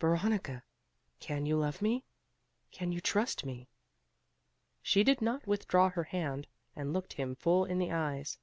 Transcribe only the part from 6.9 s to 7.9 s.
looked him full in